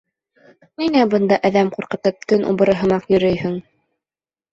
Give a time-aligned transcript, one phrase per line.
[0.83, 3.55] —Ниңә бында, әҙәм ҡурҡытып, төн убыры һымаҡ йөрөйһөң?